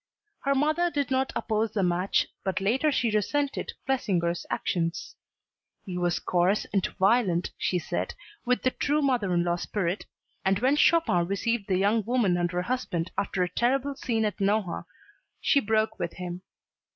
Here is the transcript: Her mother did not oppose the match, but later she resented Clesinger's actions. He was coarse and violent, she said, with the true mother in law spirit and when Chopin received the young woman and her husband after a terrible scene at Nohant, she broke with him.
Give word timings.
Her 0.39 0.55
mother 0.55 0.89
did 0.89 1.11
not 1.11 1.31
oppose 1.35 1.73
the 1.73 1.83
match, 1.83 2.25
but 2.43 2.59
later 2.59 2.91
she 2.91 3.11
resented 3.15 3.73
Clesinger's 3.85 4.47
actions. 4.49 5.15
He 5.85 5.95
was 5.95 6.17
coarse 6.17 6.65
and 6.73 6.83
violent, 6.97 7.51
she 7.55 7.77
said, 7.77 8.15
with 8.43 8.63
the 8.63 8.71
true 8.71 9.03
mother 9.03 9.31
in 9.31 9.43
law 9.43 9.57
spirit 9.57 10.07
and 10.43 10.57
when 10.57 10.75
Chopin 10.75 11.27
received 11.27 11.67
the 11.67 11.77
young 11.77 12.03
woman 12.03 12.35
and 12.35 12.49
her 12.51 12.63
husband 12.63 13.11
after 13.15 13.43
a 13.43 13.47
terrible 13.49 13.93
scene 13.93 14.25
at 14.25 14.39
Nohant, 14.41 14.87
she 15.39 15.59
broke 15.59 15.99
with 15.99 16.13
him. 16.13 16.41